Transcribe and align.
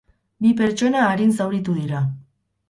Bi 0.45 0.53
pertsona 0.61 1.03
arin 1.09 1.35
zauritu 1.41 1.77
dira. 1.83 2.03